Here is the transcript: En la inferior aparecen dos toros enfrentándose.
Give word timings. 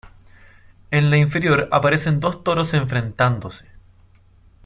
En 0.89 1.11
la 1.11 1.17
inferior 1.17 1.69
aparecen 1.71 2.19
dos 2.19 2.43
toros 2.43 2.73
enfrentándose. 2.73 3.67